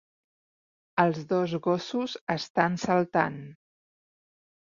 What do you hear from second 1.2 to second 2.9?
dos gossos estan